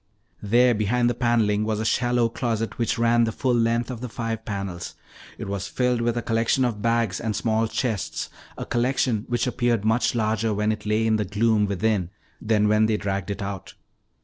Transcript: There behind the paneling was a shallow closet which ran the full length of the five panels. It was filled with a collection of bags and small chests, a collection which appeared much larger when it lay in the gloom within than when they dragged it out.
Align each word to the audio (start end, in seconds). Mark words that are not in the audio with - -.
There 0.41 0.73
behind 0.73 1.11
the 1.11 1.13
paneling 1.13 1.63
was 1.63 1.79
a 1.79 1.85
shallow 1.85 2.27
closet 2.27 2.79
which 2.79 2.97
ran 2.97 3.25
the 3.25 3.31
full 3.31 3.53
length 3.53 3.91
of 3.91 4.01
the 4.01 4.09
five 4.09 4.43
panels. 4.45 4.95
It 5.37 5.47
was 5.47 5.67
filled 5.67 6.01
with 6.01 6.17
a 6.17 6.23
collection 6.23 6.65
of 6.65 6.81
bags 6.81 7.19
and 7.19 7.35
small 7.35 7.67
chests, 7.67 8.27
a 8.57 8.65
collection 8.65 9.25
which 9.27 9.45
appeared 9.45 9.85
much 9.85 10.15
larger 10.15 10.55
when 10.55 10.71
it 10.71 10.87
lay 10.87 11.05
in 11.05 11.17
the 11.17 11.25
gloom 11.25 11.67
within 11.67 12.09
than 12.41 12.67
when 12.67 12.87
they 12.87 12.97
dragged 12.97 13.29
it 13.29 13.43
out. 13.43 13.75